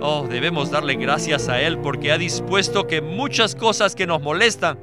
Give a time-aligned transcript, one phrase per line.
[0.00, 4.78] Oh, debemos darle gracias a Él porque ha dispuesto que muchas cosas que nos molestan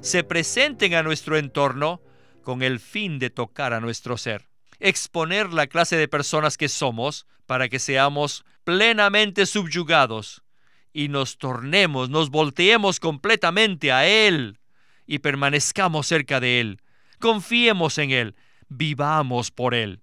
[0.00, 2.00] se presenten a nuestro entorno
[2.42, 7.26] con el fin de tocar a nuestro ser, exponer la clase de personas que somos
[7.46, 10.42] para que seamos plenamente subyugados
[10.92, 14.58] y nos tornemos, nos volteemos completamente a Él
[15.06, 16.82] y permanezcamos cerca de Él.
[17.18, 18.36] Confiemos en Él,
[18.68, 20.02] vivamos por Él.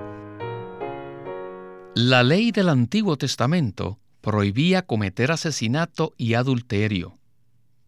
[1.95, 7.17] La ley del Antiguo Testamento prohibía cometer asesinato y adulterio,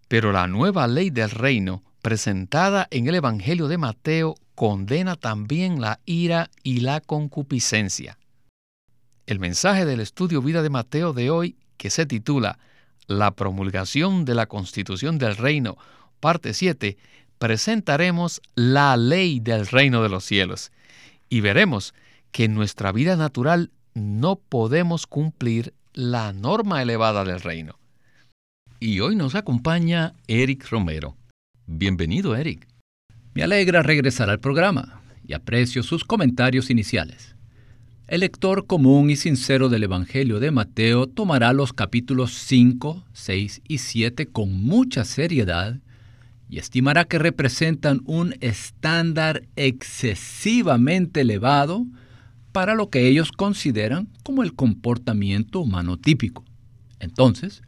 [0.10, 6.02] pero la nueva ley del reino presentada en el Evangelio de Mateo condena también la
[6.06, 8.18] ira y la concupiscencia.
[9.26, 12.60] El mensaje del estudio Vida de Mateo de hoy, que se titula
[13.08, 15.78] La promulgación de la Constitución del Reino,
[16.20, 16.98] parte 7,
[17.38, 20.74] presentaremos la ley del reino de los cielos
[21.30, 21.94] y veremos
[22.34, 27.78] que en nuestra vida natural no podemos cumplir la norma elevada del reino.
[28.80, 31.16] Y hoy nos acompaña Eric Romero.
[31.68, 32.68] Bienvenido, Eric.
[33.34, 37.36] Me alegra regresar al programa y aprecio sus comentarios iniciales.
[38.08, 43.78] El lector común y sincero del Evangelio de Mateo tomará los capítulos 5, 6 y
[43.78, 45.80] 7 con mucha seriedad
[46.50, 51.86] y estimará que representan un estándar excesivamente elevado
[52.54, 56.46] para lo que ellos consideran como el comportamiento humano típico.
[57.00, 57.64] Entonces,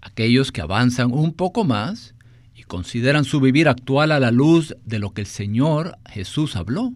[0.00, 2.14] aquellos que avanzan un poco más
[2.56, 6.92] y consideran su vivir actual a la luz de lo que el Señor Jesús habló,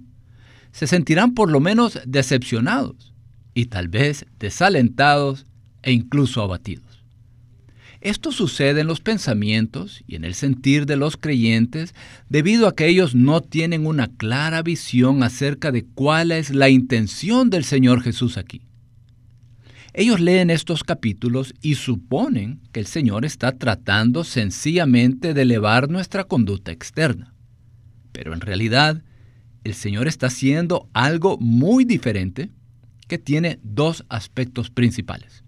[0.73, 3.15] se sentirán por lo menos decepcionados
[3.55, 5.47] y tal vez desalentados
[5.83, 6.96] e incluso abatidos.
[8.01, 11.95] Esto sucede en los pensamientos y en el sentir de los creyentes
[12.29, 17.51] debido a que ellos no tienen una clara visión acerca de cuál es la intención
[17.51, 18.63] del Señor Jesús aquí.
[19.99, 26.25] Ellos leen estos capítulos y suponen que el Señor está tratando sencillamente de elevar nuestra
[26.25, 27.33] conducta externa.
[28.13, 29.03] Pero en realidad,
[29.65, 32.51] el Señor está haciendo algo muy diferente
[33.09, 35.46] que tiene dos aspectos principales.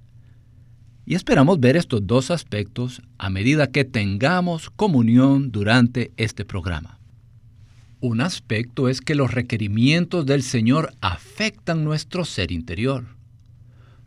[1.08, 6.98] Y esperamos ver estos dos aspectos a medida que tengamos comunión durante este programa.
[8.02, 13.06] Un aspecto es que los requerimientos del Señor afectan nuestro ser interior.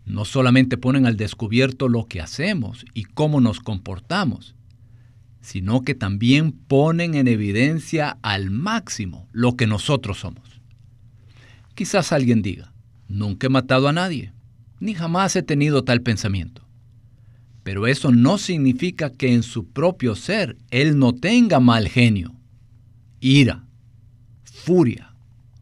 [0.06, 4.54] No solamente ponen al descubierto lo que hacemos y cómo nos comportamos,
[5.42, 10.62] sino que también ponen en evidencia al máximo lo que nosotros somos.
[11.74, 12.72] Quizás alguien diga,
[13.08, 14.34] nunca he matado a nadie,
[14.80, 16.62] ni jamás he tenido tal pensamiento.
[17.64, 22.34] Pero eso no significa que en su propio ser él no tenga mal genio,
[23.20, 23.66] ira,
[24.44, 25.14] furia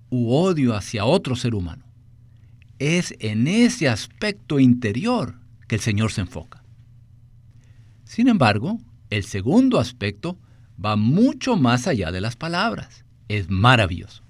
[0.09, 1.85] u odio hacia otro ser humano.
[2.79, 5.35] Es en ese aspecto interior
[5.67, 6.63] que el Señor se enfoca.
[8.05, 8.79] Sin embargo,
[9.09, 10.37] el segundo aspecto
[10.83, 13.03] va mucho más allá de las palabras.
[13.27, 14.23] Es maravilloso.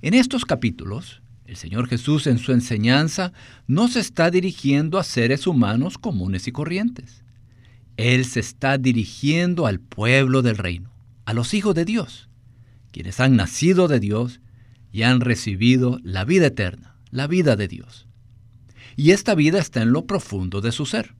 [0.00, 1.21] En estos capítulos,
[1.52, 3.34] el Señor Jesús en su enseñanza
[3.66, 7.24] no se está dirigiendo a seres humanos comunes y corrientes.
[7.98, 10.90] Él se está dirigiendo al pueblo del reino,
[11.26, 12.30] a los hijos de Dios,
[12.90, 14.40] quienes han nacido de Dios
[14.92, 18.08] y han recibido la vida eterna, la vida de Dios.
[18.96, 21.14] Y esta vida está en lo profundo de su ser.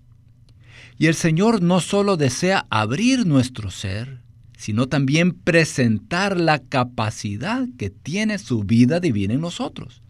[0.97, 4.23] Y el Señor no solo desea abrir nuestro ser,
[4.57, 10.02] sino también presentar la capacidad que tiene su vida divina en nosotros,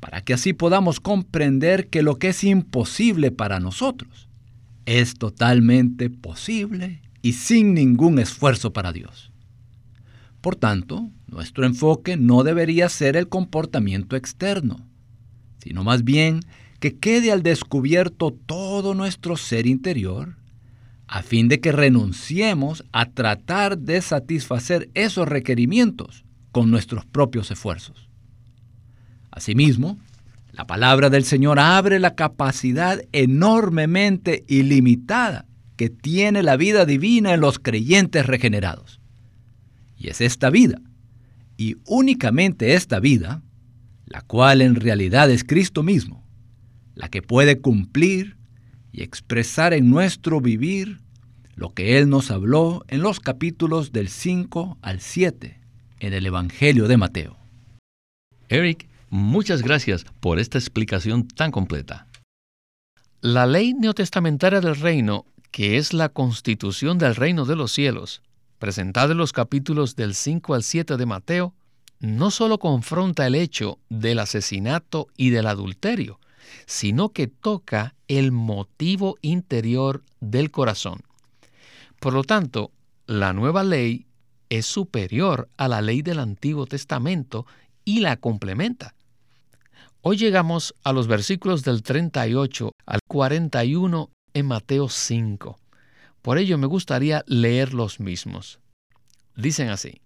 [0.00, 4.28] para que así podamos comprender que lo que es imposible para nosotros
[4.84, 9.32] es totalmente posible y sin ningún esfuerzo para Dios.
[10.40, 14.86] Por tanto, nuestro enfoque no debería ser el comportamiento externo,
[15.58, 16.40] sino más bien
[16.78, 20.36] que quede al descubierto todo nuestro ser interior,
[21.08, 28.05] a fin de que renunciemos a tratar de satisfacer esos requerimientos con nuestros propios esfuerzos.
[29.36, 29.98] Asimismo,
[30.52, 35.44] la palabra del Señor abre la capacidad enormemente ilimitada
[35.76, 38.98] que tiene la vida divina en los creyentes regenerados.
[39.98, 40.80] Y es esta vida,
[41.58, 43.42] y únicamente esta vida,
[44.06, 46.26] la cual en realidad es Cristo mismo,
[46.94, 48.38] la que puede cumplir
[48.90, 51.02] y expresar en nuestro vivir
[51.56, 55.60] lo que Él nos habló en los capítulos del 5 al 7
[56.00, 57.36] en el Evangelio de Mateo.
[58.48, 62.06] Eric, muchas gracias por esta explicación tan completa.
[63.20, 68.22] La ley neotestamentaria del reino, que es la constitución del reino de los cielos,
[68.58, 71.54] presentada en los capítulos del 5 al 7 de Mateo,
[71.98, 76.20] no solo confronta el hecho del asesinato y del adulterio,
[76.66, 81.00] sino que toca el motivo interior del corazón.
[82.00, 82.70] Por lo tanto,
[83.06, 84.06] la nueva ley
[84.48, 87.46] es superior a la ley del Antiguo Testamento
[87.84, 88.94] y la complementa.
[90.08, 95.58] Hoy llegamos a los versículos del 38 al 41 en Mateo 5.
[96.22, 98.60] Por ello me gustaría leer los mismos.
[99.34, 100.00] Dicen así,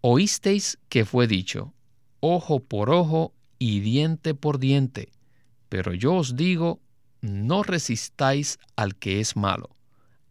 [0.00, 1.72] Oísteis que fue dicho,
[2.18, 5.12] ojo por ojo y diente por diente,
[5.68, 6.80] pero yo os digo,
[7.20, 9.70] no resistáis al que es malo.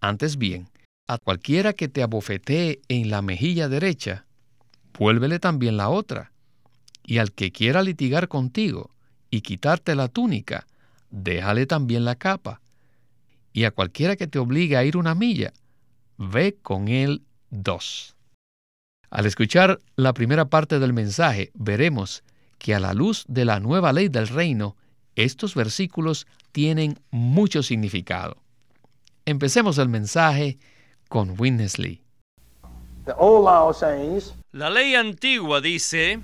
[0.01, 0.67] Antes bien,
[1.07, 4.25] a cualquiera que te abofetee en la mejilla derecha,
[4.97, 6.33] vuélvele también la otra.
[7.09, 8.91] Y al que quiera litigar contigo
[9.31, 10.67] y quitarte la túnica,
[11.09, 12.61] déjale también la capa.
[13.51, 15.51] Y a cualquiera que te obligue a ir una milla,
[16.19, 18.15] ve con él dos.
[19.09, 22.23] Al escuchar la primera parte del mensaje, veremos
[22.59, 24.75] que a la luz de la nueva ley del reino,
[25.15, 28.37] estos versículos tienen mucho significado.
[29.25, 30.59] Empecemos el mensaje
[31.07, 32.03] con Winnesley.
[34.51, 36.19] La ley antigua dice,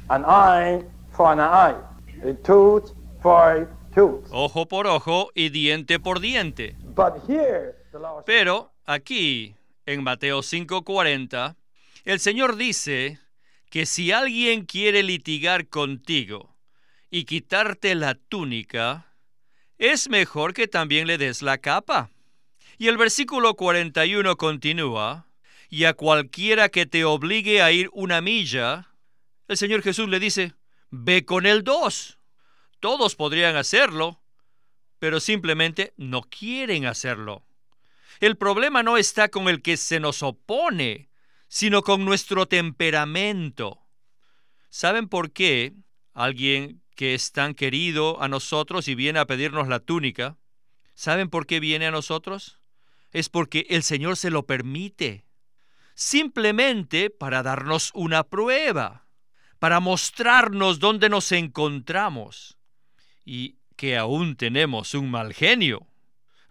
[4.31, 6.75] ojo por ojo y diente por diente.
[8.25, 9.55] Pero aquí,
[9.85, 11.55] en Mateo 5:40,
[12.03, 13.19] el Señor dice
[13.69, 16.55] que si alguien quiere litigar contigo
[17.11, 19.05] y quitarte la túnica,
[19.77, 22.09] es mejor que también le des la capa.
[22.79, 25.27] Y el versículo 41 continúa,
[25.69, 28.93] y a cualquiera que te obligue a ir una milla,
[29.47, 30.53] el Señor Jesús le dice,
[30.89, 32.19] ve con el dos.
[32.79, 34.21] Todos podrían hacerlo,
[34.99, 37.45] pero simplemente no quieren hacerlo.
[38.19, 41.09] El problema no está con el que se nos opone,
[41.47, 43.81] sino con nuestro temperamento.
[44.69, 45.73] ¿Saben por qué
[46.13, 50.37] alguien que es tan querido a nosotros y viene a pedirnos la túnica,
[50.93, 52.59] ¿saben por qué viene a nosotros?
[53.15, 55.24] es porque el Señor se lo permite.
[55.95, 59.07] Simplemente para darnos una prueba,
[59.59, 62.57] para mostrarnos dónde nos encontramos
[63.23, 65.87] y que aún tenemos un mal genio.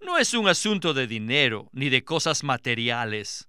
[0.01, 3.49] No es un asunto de dinero ni de cosas materiales,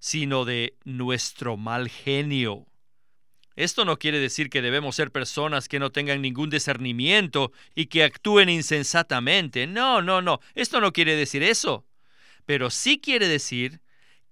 [0.00, 2.66] sino de nuestro mal genio.
[3.54, 8.02] Esto no quiere decir que debemos ser personas que no tengan ningún discernimiento y que
[8.02, 9.66] actúen insensatamente.
[9.66, 10.40] No, no, no.
[10.54, 11.86] Esto no quiere decir eso
[12.50, 13.80] pero sí quiere decir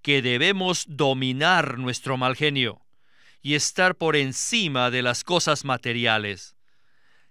[0.03, 2.85] que debemos dominar nuestro mal genio
[3.43, 6.57] y estar por encima de las cosas materiales.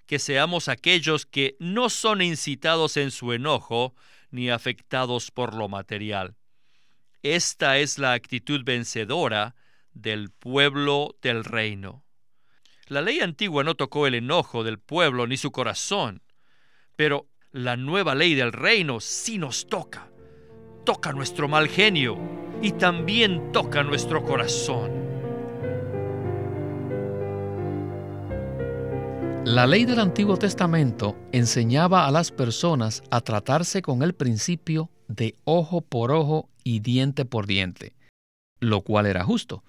[0.06, 3.94] Que seamos aquellos que no son incitados en su enojo
[4.32, 6.38] ni afectados por lo material.
[7.24, 9.56] Esta es la actitud vencedora
[9.92, 12.06] del pueblo del reino.
[12.88, 16.24] La ley antigua no tocó el enojo del pueblo ni su corazón,
[16.96, 20.10] pero la nueva ley del reino sí nos toca
[20.88, 22.18] toca nuestro mal genio
[22.62, 24.90] y también toca nuestro corazón.
[29.44, 35.36] La ley del Antiguo Testamento enseñaba a las personas a tratarse con el principio de
[35.44, 37.94] ojo por ojo y diente por diente,
[38.62, 39.66] lo cual era justo.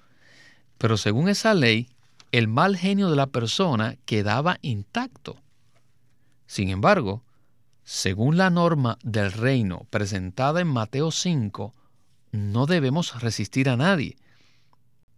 [0.78, 1.88] Pero según esa ley,
[2.30, 5.34] el mal genio de la persona quedaba intacto.
[6.46, 7.24] Sin embargo,
[7.90, 11.72] según la norma del reino presentada en Mateo 5,
[12.32, 14.18] no debemos resistir a nadie.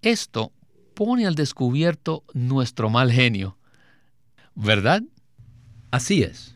[0.02, 0.52] Esto
[0.94, 3.58] pone al descubierto nuestro mal genio.
[4.54, 5.02] ¿Verdad?
[5.90, 6.54] Así es.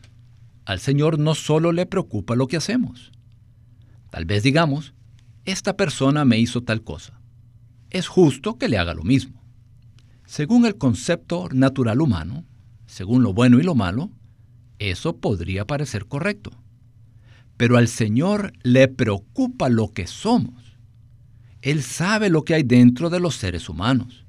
[0.63, 3.11] Al Señor no solo le preocupa lo que hacemos.
[4.09, 4.93] Tal vez digamos,
[5.43, 7.19] esta persona me hizo tal cosa.
[7.89, 9.43] Es justo que le haga lo mismo.
[10.25, 12.45] Según el concepto natural humano,
[12.85, 14.11] según lo bueno y lo malo,
[14.79, 16.51] eso podría parecer correcto.
[17.57, 20.77] Pero al Señor le preocupa lo que somos.
[21.61, 24.25] Él sabe lo que hay dentro de los seres humanos.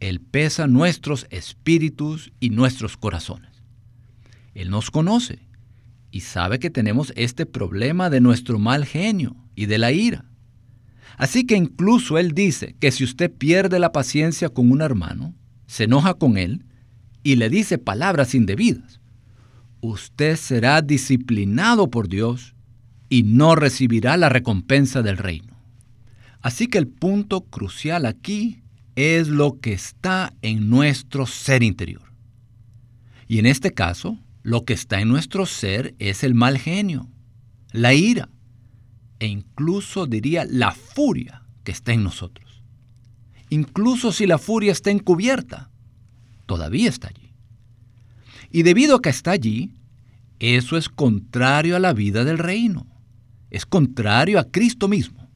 [0.00, 3.50] Él pesa nuestros espíritus y nuestros corazones.
[4.54, 5.38] Él nos conoce
[6.10, 10.24] y sabe que tenemos este problema de nuestro mal genio y de la ira.
[11.16, 15.34] Así que incluso Él dice que si usted pierde la paciencia con un hermano,
[15.66, 16.64] se enoja con él
[17.22, 19.00] y le dice palabras indebidas,
[19.90, 22.54] usted será disciplinado por Dios
[23.10, 25.54] y no recibirá la recompensa del reino.
[26.40, 28.62] Así que el punto crucial aquí
[28.96, 32.02] es lo que está en nuestro ser interior.
[33.28, 37.08] Y en este caso, lo que está en nuestro ser es el mal genio,
[37.72, 38.28] la ira
[39.18, 42.62] e incluso diría la furia que está en nosotros.
[43.50, 45.70] Incluso si la furia está encubierta,
[46.46, 47.23] todavía está allí.
[48.54, 49.72] Y debido a que está allí,
[50.38, 52.86] eso es contrario a la vida del reino.
[53.50, 55.28] Es contrario a Cristo mismo.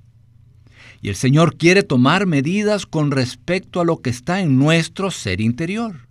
[1.02, 5.40] Y el Señor quiere tomar medidas con respecto a lo que está en nuestro ser
[5.40, 6.06] interior.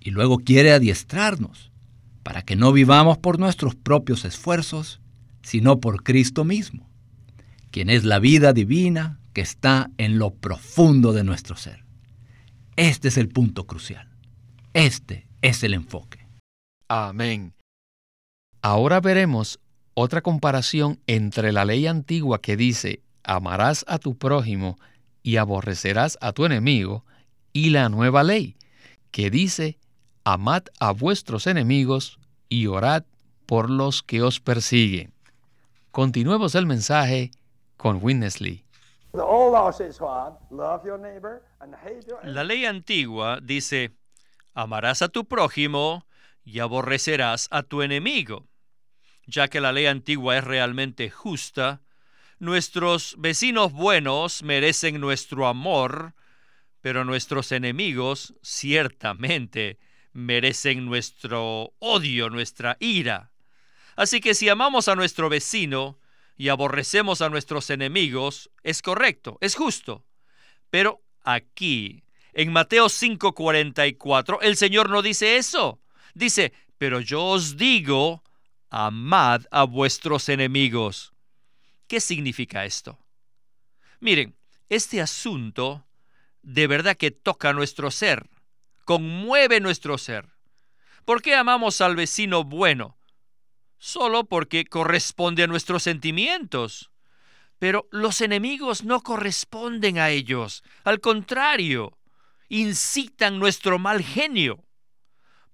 [0.00, 1.70] Y luego quiere adiestrarnos
[2.22, 5.02] para que no vivamos por nuestros propios esfuerzos,
[5.42, 6.88] sino por Cristo mismo,
[7.70, 11.84] quien es la vida divina que está en lo profundo de nuestro ser.
[12.76, 14.08] Este es el punto crucial.
[14.72, 16.26] Este es el enfoque.
[16.88, 17.52] Amén.
[18.62, 19.60] Ahora veremos
[19.92, 24.78] otra comparación entre la ley antigua que dice, amarás a tu prójimo
[25.22, 27.04] y aborrecerás a tu enemigo,
[27.52, 28.56] y la nueva ley,
[29.10, 29.78] que dice,
[30.24, 33.04] amad a vuestros enemigos y orad
[33.44, 35.12] por los que os persiguen.
[35.90, 37.32] Continuemos el mensaje
[37.76, 38.64] con Winnesley.
[42.22, 43.92] La ley antigua dice,
[44.54, 46.06] amarás a tu prójimo
[46.44, 48.48] y aborrecerás a tu enemigo.
[49.26, 51.82] Ya que la ley antigua es realmente justa,
[52.38, 56.14] nuestros vecinos buenos merecen nuestro amor,
[56.80, 59.78] pero nuestros enemigos ciertamente
[60.12, 63.32] merecen nuestro odio, nuestra ira.
[63.96, 65.98] Así que si amamos a nuestro vecino
[66.36, 70.04] y aborrecemos a nuestros enemigos, es correcto, es justo.
[70.70, 72.03] Pero aquí,
[72.34, 75.80] en Mateo 5:44, el Señor no dice eso.
[76.14, 78.22] Dice, pero yo os digo,
[78.70, 81.12] amad a vuestros enemigos.
[81.86, 82.98] ¿Qué significa esto?
[84.00, 84.36] Miren,
[84.68, 85.86] este asunto
[86.42, 88.28] de verdad que toca nuestro ser,
[88.84, 90.28] conmueve nuestro ser.
[91.04, 92.98] ¿Por qué amamos al vecino bueno?
[93.78, 96.90] Solo porque corresponde a nuestros sentimientos.
[97.58, 100.62] Pero los enemigos no corresponden a ellos.
[100.84, 101.96] Al contrario,
[102.48, 104.64] incitan nuestro mal genio.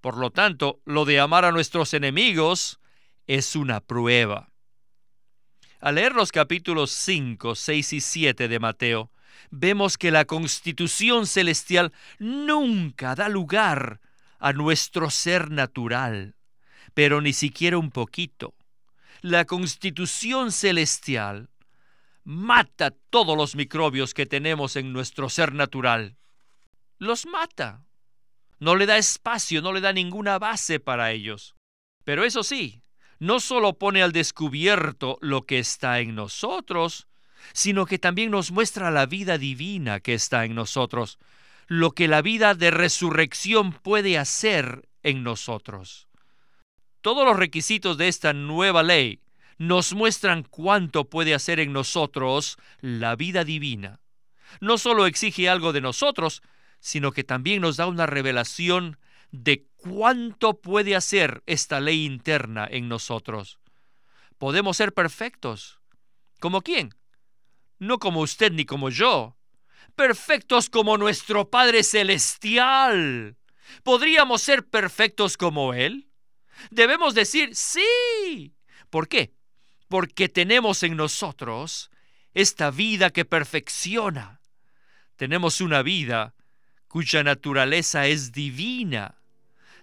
[0.00, 2.80] Por lo tanto, lo de amar a nuestros enemigos
[3.26, 4.50] es una prueba.
[5.80, 9.10] Al leer los capítulos 5, 6 y 7 de Mateo,
[9.50, 14.00] vemos que la constitución celestial nunca da lugar
[14.38, 16.36] a nuestro ser natural,
[16.94, 18.54] pero ni siquiera un poquito.
[19.22, 21.50] La constitución celestial
[22.24, 26.16] mata todos los microbios que tenemos en nuestro ser natural.
[27.00, 27.86] Los mata
[28.58, 31.56] no le da espacio, no le da ninguna base para ellos.
[32.04, 32.82] Pero eso sí,
[33.18, 37.08] no solo pone al descubierto lo que está en nosotros,
[37.54, 41.18] sino que también nos muestra la vida divina que está en nosotros,
[41.68, 46.06] lo que la vida de resurrección puede hacer en nosotros.
[47.00, 49.20] Todos los requisitos de esta nueva ley
[49.56, 54.00] nos muestran cuánto puede hacer en nosotros la vida divina.
[54.60, 56.42] No solo exige algo de nosotros,
[56.80, 58.98] sino que también nos da una revelación
[59.30, 63.58] de cuánto puede hacer esta ley interna en nosotros.
[64.38, 65.80] Podemos ser perfectos.
[66.40, 66.94] ¿Como quién?
[67.78, 69.36] No como usted ni como yo.
[69.94, 73.36] Perfectos como nuestro Padre Celestial.
[73.82, 76.08] ¿Podríamos ser perfectos como Él?
[76.70, 78.54] Debemos decir sí.
[78.88, 79.34] ¿Por qué?
[79.88, 81.90] Porque tenemos en nosotros
[82.34, 84.40] esta vida que perfecciona.
[85.16, 86.34] Tenemos una vida
[86.90, 89.14] cuya naturaleza es divina,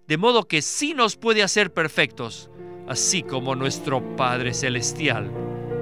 [0.10, 2.52] de modo que sí nos puede hacer perfectos,
[2.86, 5.32] así como nuestro Padre Celestial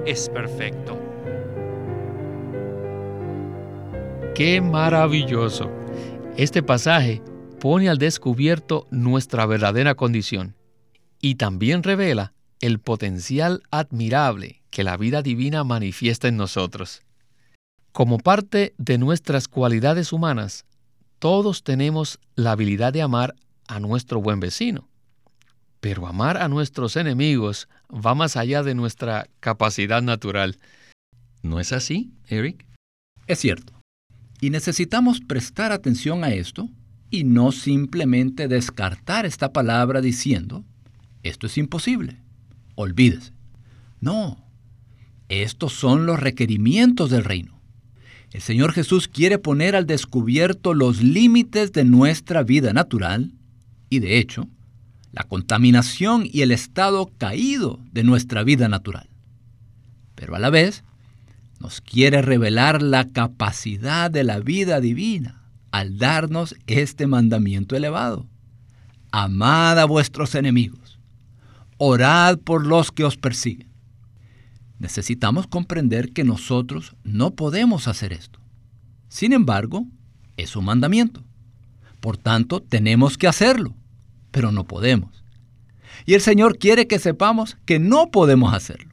[0.06, 0.96] es perfecto.
[4.36, 5.68] ¡Qué maravilloso!
[6.36, 7.20] Este pasaje
[7.58, 10.54] pone al descubierto nuestra verdadera condición
[11.20, 17.02] y también revela el potencial admirable que la vida divina manifiesta en nosotros.
[17.90, 20.66] Como parte de nuestras cualidades humanas,
[21.18, 23.34] todos tenemos la habilidad de amar
[23.66, 24.88] a nuestro buen vecino.
[25.80, 30.58] Pero amar a nuestros enemigos va más allá de nuestra capacidad natural.
[31.42, 32.66] ¿No es así, Eric?
[33.26, 33.72] Es cierto.
[34.40, 36.68] Y necesitamos prestar atención a esto
[37.10, 40.64] y no simplemente descartar esta palabra diciendo,
[41.22, 42.20] esto es imposible.
[42.74, 43.32] Olvídese.
[44.00, 44.44] No.
[45.28, 47.55] Estos son los requerimientos del reino.
[48.32, 53.32] El Señor Jesús quiere poner al descubierto los límites de nuestra vida natural
[53.88, 54.48] y de hecho,
[55.12, 59.08] la contaminación y el estado caído de nuestra vida natural.
[60.14, 60.84] Pero a la vez
[61.60, 68.26] nos quiere revelar la capacidad de la vida divina al darnos este mandamiento elevado.
[69.10, 70.98] Amad a vuestros enemigos,
[71.78, 73.65] orad por los que os persiguen.
[74.78, 78.40] Necesitamos comprender que nosotros no podemos hacer esto.
[79.08, 79.86] Sin embargo,
[80.36, 81.24] es un mandamiento.
[82.00, 83.74] Por tanto, tenemos que hacerlo,
[84.30, 85.24] pero no podemos.
[86.04, 88.92] Y el Señor quiere que sepamos que no podemos hacerlo.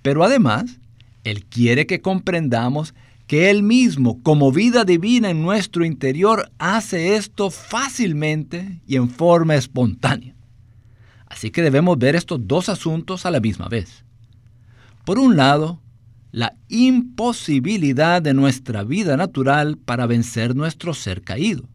[0.00, 0.80] Pero además,
[1.24, 2.94] Él quiere que comprendamos
[3.26, 9.54] que Él mismo, como vida divina en nuestro interior, hace esto fácilmente y en forma
[9.54, 10.34] espontánea.
[11.26, 14.04] Así que debemos ver estos dos asuntos a la misma vez.
[15.04, 15.80] Por un lado,
[16.30, 21.68] la imposibilidad de nuestra vida natural para vencer nuestro ser caído.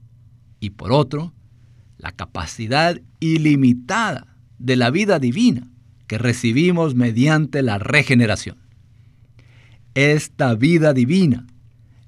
[0.59, 1.33] Y por otro,
[1.97, 5.67] la capacidad ilimitada de la vida divina
[6.07, 8.57] que recibimos mediante la regeneración.
[9.93, 11.45] Esta vida divina,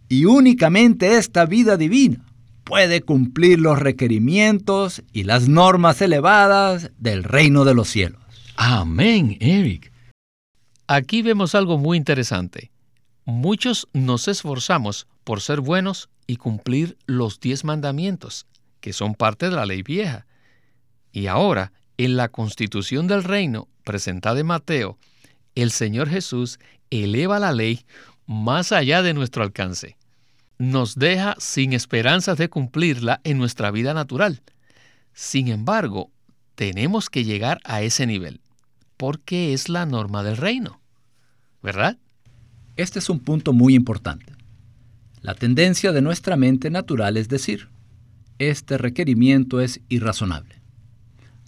[0.07, 2.25] y únicamente esta vida divina,
[2.63, 8.21] puede cumplir los requerimientos y las normas elevadas del reino de los cielos.
[8.55, 9.91] Amén, Eric.
[10.91, 12.71] Aquí vemos algo muy interesante.
[13.23, 18.47] Muchos nos esforzamos por ser buenos y cumplir los diez mandamientos,
[18.79, 20.25] que son parte de la ley vieja.
[21.11, 24.97] Y ahora, en la constitución del reino presentada en Mateo,
[25.53, 26.57] el Señor Jesús
[26.89, 27.85] eleva la ley
[28.25, 29.95] más allá de nuestro alcance.
[30.57, 34.41] Nos deja sin esperanzas de cumplirla en nuestra vida natural.
[35.13, 36.09] Sin embargo,
[36.55, 38.41] tenemos que llegar a ese nivel
[38.99, 40.78] porque es la norma del reino.
[41.61, 41.97] ¿Verdad?
[42.75, 44.33] Este es un punto muy importante.
[45.21, 47.67] La tendencia de nuestra mente natural es decir,
[48.37, 50.55] este requerimiento es irrazonable.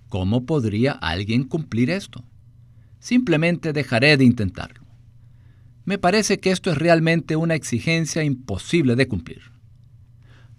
[0.09, 2.25] ¿Cómo podría alguien cumplir esto?
[2.99, 4.81] Simplemente dejaré de intentarlo.
[5.85, 9.41] Me parece que esto es realmente una exigencia imposible de cumplir.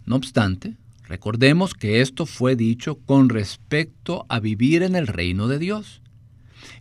[0.07, 5.59] No obstante, recordemos que esto fue dicho con respecto a vivir en el reino de
[5.59, 6.02] Dios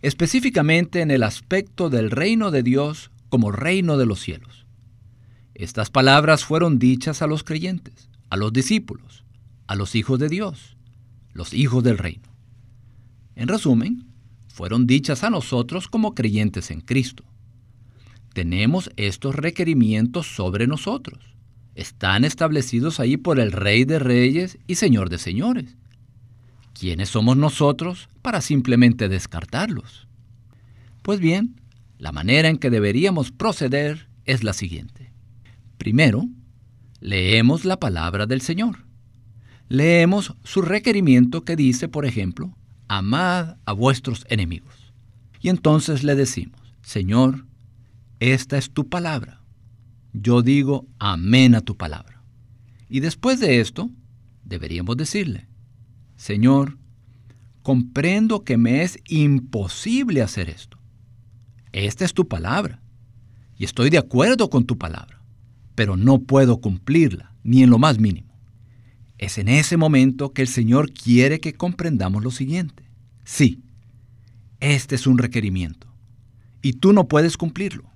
[0.02, 4.66] específicamente en el aspecto del reino de Dios como reino de los cielos.
[5.54, 9.24] Estas palabras fueron dichas a los creyentes, a los discípulos,
[9.66, 10.76] a los hijos de Dios,
[11.32, 12.28] los hijos del reino.
[13.36, 14.06] En resumen,
[14.48, 17.24] fueron dichas a nosotros como creyentes en Cristo.
[18.34, 21.20] Tenemos estos requerimientos sobre nosotros.
[21.74, 25.76] Están establecidos ahí por el Rey de Reyes y Señor de Señores.
[26.72, 30.06] ¿Quiénes somos nosotros para simplemente descartarlos?
[31.02, 31.60] Pues bien,
[31.98, 35.12] la manera en que deberíamos proceder es la siguiente.
[35.78, 36.28] Primero,
[37.00, 38.84] leemos la palabra del Señor.
[39.68, 42.56] Leemos su requerimiento que dice, por ejemplo,
[42.88, 44.92] amad a vuestros enemigos.
[45.40, 47.46] Y entonces le decimos, Señor,
[48.20, 49.40] esta es tu palabra.
[50.12, 52.22] Yo digo amén a tu palabra.
[52.88, 53.90] Y después de esto,
[54.44, 55.48] deberíamos decirle,
[56.22, 56.78] Señor,
[57.64, 60.78] comprendo que me es imposible hacer esto.
[61.72, 62.80] Esta es tu palabra,
[63.58, 65.20] y estoy de acuerdo con tu palabra,
[65.74, 68.38] pero no puedo cumplirla, ni en lo más mínimo.
[69.18, 72.84] Es en ese momento que el Señor quiere que comprendamos lo siguiente.
[73.24, 73.60] Sí,
[74.60, 75.88] este es un requerimiento,
[76.62, 77.90] y tú no puedes cumplirlo,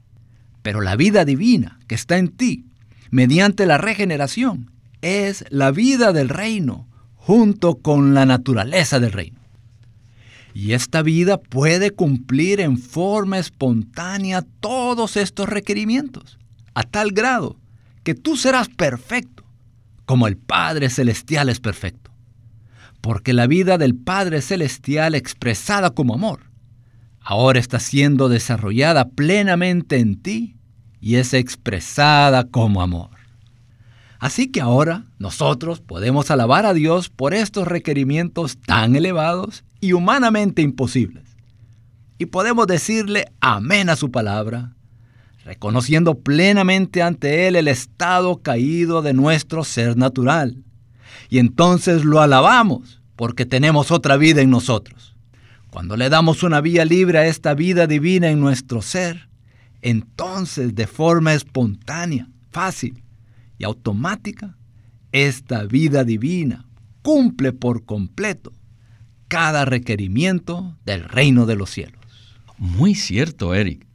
[0.62, 2.66] pero la vida divina que está en ti,
[3.12, 6.88] mediante la regeneración, es la vida del reino,
[7.26, 9.40] junto con la naturaleza del reino.
[10.54, 16.38] Y esta vida puede cumplir en forma espontánea todos estos requerimientos,
[16.74, 17.56] a tal grado
[18.04, 19.42] que tú serás perfecto,
[20.04, 22.12] como el Padre Celestial es perfecto.
[23.00, 26.52] Porque la vida del Padre Celestial expresada como amor,
[27.20, 30.54] ahora está siendo desarrollada plenamente en ti
[31.00, 33.15] y es expresada como amor.
[34.18, 40.62] Así que ahora nosotros podemos alabar a Dios por estos requerimientos tan elevados y humanamente
[40.62, 41.24] imposibles.
[42.18, 44.74] Y podemos decirle amén a su palabra,
[45.44, 50.64] reconociendo plenamente ante Él el estado caído de nuestro ser natural.
[51.28, 55.14] Y entonces lo alabamos porque tenemos otra vida en nosotros.
[55.70, 59.28] Cuando le damos una vía libre a esta vida divina en nuestro ser,
[59.82, 63.02] entonces de forma espontánea, fácil,
[63.58, 64.56] y automática,
[65.12, 66.68] esta vida divina
[67.02, 68.52] cumple por completo
[69.28, 72.00] cada requerimiento del reino de los cielos.
[72.58, 73.86] Muy cierto, Eric.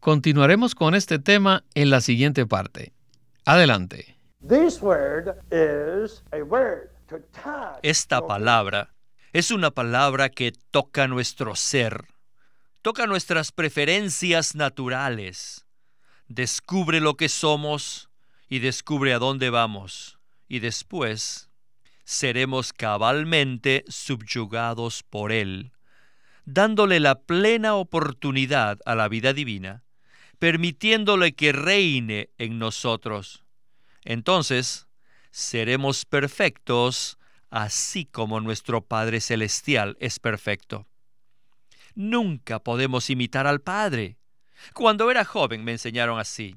[0.00, 2.92] Continuaremos con este tema en la siguiente parte.
[3.44, 4.16] Adelante.
[7.82, 8.94] Esta palabra
[9.32, 12.06] Es una palabra que toca nuestro ser,
[12.82, 15.66] toca nuestras preferencias naturales,
[16.28, 18.07] descubre lo que somos
[18.48, 21.50] y descubre a dónde vamos, y después
[22.04, 25.72] seremos cabalmente subyugados por Él,
[26.44, 29.84] dándole la plena oportunidad a la vida divina,
[30.38, 33.44] permitiéndole que reine en nosotros.
[34.04, 34.88] Entonces,
[35.30, 37.18] seremos perfectos
[37.50, 40.86] así como nuestro Padre Celestial es perfecto.
[41.94, 44.18] Nunca podemos imitar al Padre.
[44.72, 46.56] Cuando era joven me enseñaron así.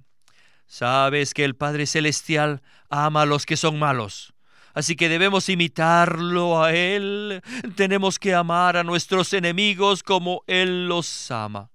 [0.72, 4.34] Sabes que el Padre Celestial ama a los que son malos.
[4.74, 7.42] Así que debemos imitarlo a Él.
[7.76, 11.72] Tenemos que amar a nuestros enemigos como Él los ama.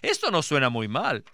[0.00, 1.26] Esto no suena muy mal.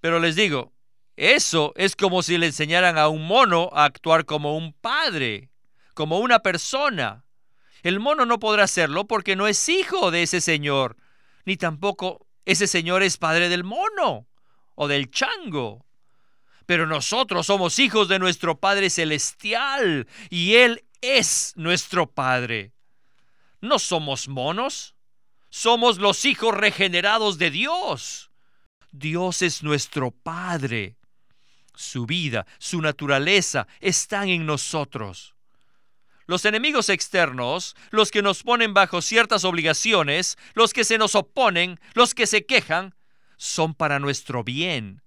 [0.00, 0.72] Pero les digo,
[1.16, 5.50] eso es como si le enseñaran a un mono a actuar como un padre,
[5.94, 7.24] como una persona.
[7.82, 10.96] El mono no podrá hacerlo porque no es hijo de ese señor,
[11.44, 14.28] ni tampoco ese señor es padre del mono
[14.76, 15.87] o del chango.
[16.68, 22.74] Pero nosotros somos hijos de nuestro Padre Celestial y Él es nuestro Padre.
[23.62, 24.94] No somos monos,
[25.48, 28.30] somos los hijos regenerados de Dios.
[28.92, 30.98] Dios es nuestro Padre
[31.74, 35.34] su vida, su naturaleza están en nosotros.
[36.26, 41.80] Los enemigos externos, los que nos ponen bajo ciertas obligaciones, los que se nos oponen,
[41.94, 42.94] los que se quejan,
[43.38, 45.00] son para nuestro bien,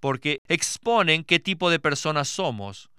[0.00, 2.90] porque exponen qué tipo de personas somos,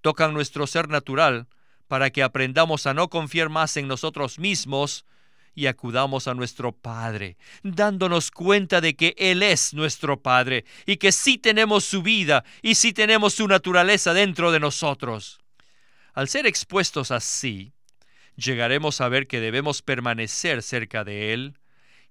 [0.00, 1.46] tocan nuestro ser natural
[1.86, 5.06] para que aprendamos a no confiar más en nosotros mismos
[5.54, 11.10] y acudamos a nuestro Padre, dándonos cuenta de que Él es nuestro Padre y que
[11.10, 15.40] sí tenemos su vida y sí tenemos su naturaleza dentro de nosotros.
[16.14, 17.72] Al ser expuestos así,
[18.36, 21.58] llegaremos a ver que debemos permanecer cerca de Él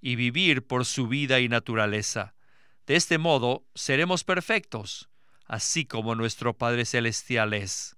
[0.02, 2.34] y vivir por su vida y naturaleza.
[2.88, 5.10] De este modo seremos perfectos,
[5.46, 7.96] así como nuestro Padre Celestial es.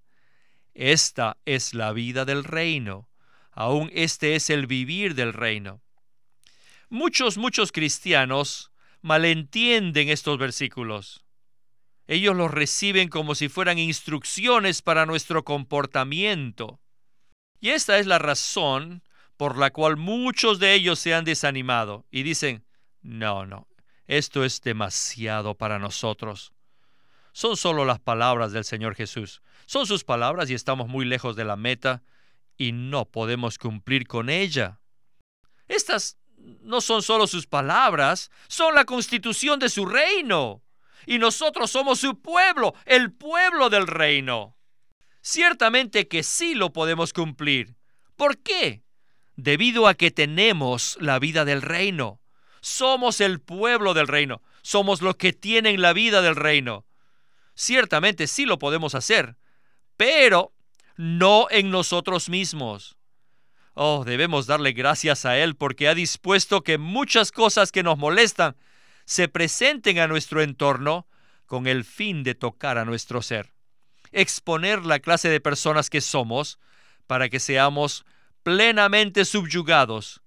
[0.73, 3.09] Esta es la vida del reino
[3.59, 5.81] aún este es el vivir del reino.
[6.89, 8.71] Muchos, muchos cristianos
[9.01, 11.25] malentienden estos versículos.
[12.07, 16.79] Ellos los reciben como si fueran instrucciones para nuestro comportamiento.
[17.59, 19.03] Y esta es la razón
[19.35, 22.65] por la cual muchos de ellos se han desanimado y dicen,
[23.01, 23.67] no, no,
[24.09, 26.51] esto es demasiado para nosotros.
[27.31, 29.43] Son solo las palabras del Señor Jesús.
[29.67, 32.01] Son sus palabras y estamos muy lejos de la meta
[32.57, 34.79] y no podemos cumplir con ella.
[35.67, 40.63] Estas no son solo sus palabras, son la constitución de su reino.
[41.05, 44.57] Y nosotros somos su pueblo, el pueblo del reino.
[45.21, 47.75] Ciertamente que sí lo podemos cumplir.
[48.15, 48.81] ¿Por qué?
[49.35, 52.19] Debido a que tenemos la vida del reino.
[52.61, 54.41] Somos el pueblo del reino.
[54.61, 56.85] Somos los que tienen la vida del reino.
[57.55, 59.35] Ciertamente sí lo podemos hacer,
[59.97, 60.53] pero
[60.95, 62.97] no en nosotros mismos.
[63.73, 68.57] Oh, debemos darle gracias a Él porque ha dispuesto que muchas cosas que nos molestan
[69.05, 71.07] se presenten a nuestro entorno
[71.45, 73.53] con el fin de tocar a nuestro ser.
[74.11, 76.59] Exponer la clase de personas que somos
[77.07, 78.05] para que seamos
[78.43, 80.21] plenamente subyugados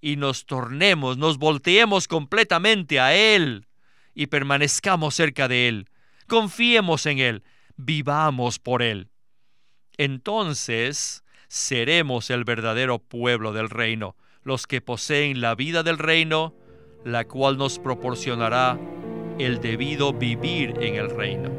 [0.00, 3.66] y nos tornemos, nos volteemos completamente a Él
[4.14, 5.88] y permanezcamos cerca de Él.
[6.26, 7.42] Confiemos en Él,
[7.76, 9.10] vivamos por Él
[9.98, 16.54] entonces seremos el verdadero pueblo del reino, los que poseen la vida del reino,
[17.04, 18.78] la cual nos proporcionará
[19.38, 21.50] el debido vivir en el reino.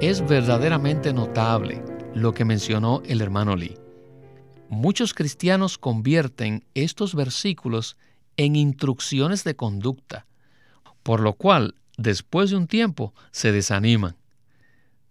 [0.00, 1.82] Es verdaderamente notable
[2.14, 3.85] lo que mencionó el hermano Lee.
[4.68, 7.96] Muchos cristianos convierten estos versículos
[8.36, 10.26] en instrucciones de conducta,
[11.02, 14.16] por lo cual, después de un tiempo, se desaniman.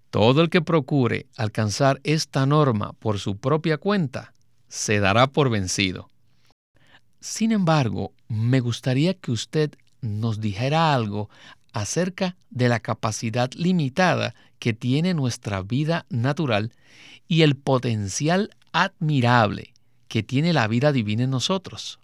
[0.09, 4.33] Todo el que procure alcanzar esta norma por su propia cuenta
[4.67, 6.09] se dará por vencido.
[7.21, 11.29] Sin embargo, me gustaría que usted nos dijera algo
[11.73, 16.71] acerca de la capacidad limitada que tiene nuestra vida natural
[17.27, 19.73] y el potencial admirable
[20.09, 21.97] que tiene la vida divina en nosotros.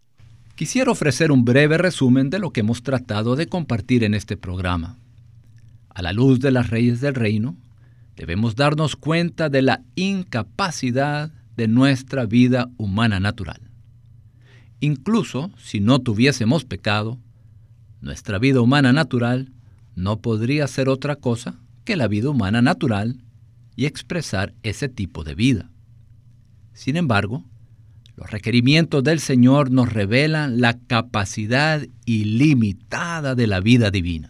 [0.55, 4.97] Quisiera ofrecer un breve resumen de lo que hemos tratado de compartir en este programa.
[5.89, 7.57] A la luz de las reyes del reino,
[8.15, 13.60] debemos darnos cuenta de la incapacidad de nuestra vida humana natural.
[14.79, 17.17] Incluso si no tuviésemos pecado,
[17.99, 19.51] nuestra vida humana natural
[19.95, 23.17] no podría ser otra cosa que la vida humana natural
[23.75, 25.69] y expresar ese tipo de vida.
[26.73, 27.43] Sin embargo,
[28.15, 34.29] los requerimientos del Señor nos revelan la capacidad ilimitada de la vida divina,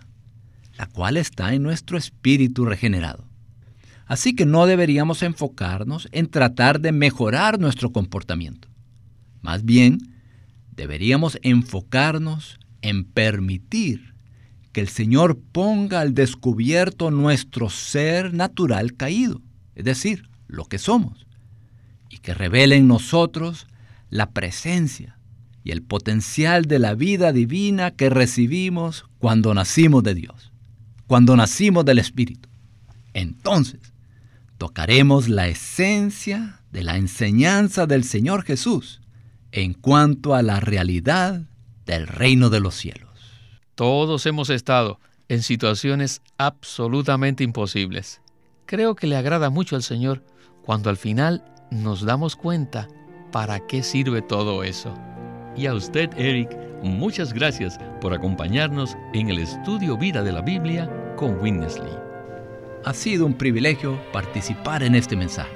[0.78, 3.28] la cual está en nuestro espíritu regenerado.
[4.06, 8.68] Así que no deberíamos enfocarnos en tratar de mejorar nuestro comportamiento.
[9.42, 10.00] Más bien,
[10.76, 14.14] deberíamos enfocarnos en permitir
[14.72, 19.42] que el Señor ponga al descubierto nuestro ser natural caído,
[19.76, 21.26] es decir, lo que somos,
[22.12, 23.68] y que revele en nosotros
[24.10, 25.18] la presencia
[25.64, 30.52] y el potencial de la vida divina que recibimos cuando nacimos de Dios,
[31.08, 32.50] cuando nacimos del Espíritu.
[33.14, 33.94] Entonces,
[34.58, 39.02] tocaremos la esencia de la enseñanza del Señor Jesús
[39.52, 41.42] en cuanto a la realidad
[41.86, 43.10] del reino de los cielos.
[43.76, 48.22] Todos hemos estado en situaciones absolutamente imposibles.
[48.66, 50.24] Creo que le agrada mucho al Señor
[50.64, 52.88] cuando al final nos damos cuenta
[53.32, 54.94] para qué sirve todo eso.
[55.56, 60.90] Y a usted, Eric, muchas gracias por acompañarnos en el estudio Vida de la Biblia
[61.16, 61.94] con Winnesley.
[62.84, 65.56] Ha sido un privilegio participar en este mensaje.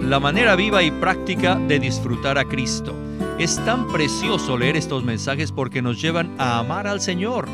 [0.00, 2.94] La manera viva y práctica de disfrutar a Cristo.
[3.38, 7.48] Es tan precioso leer estos mensajes porque nos llevan a amar al Señor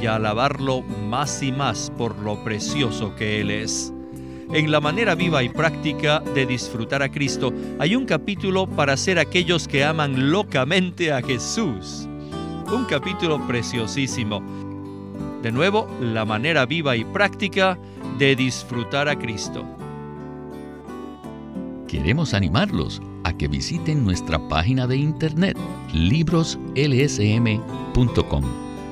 [0.00, 3.92] y a alabarlo más y más por lo precioso que Él es.
[4.52, 9.18] En la manera viva y práctica de disfrutar a Cristo hay un capítulo para ser
[9.18, 12.08] aquellos que aman locamente a Jesús.
[12.72, 14.42] Un capítulo preciosísimo.
[15.42, 17.78] De nuevo, la manera viva y práctica
[18.18, 19.64] de disfrutar a Cristo.
[21.86, 25.56] Queremos animarlos a que visiten nuestra página de internet
[25.92, 28.69] libroslsm.com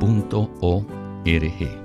[0.00, 1.79] www.ecc.org.